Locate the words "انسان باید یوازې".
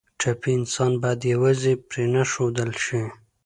0.57-1.73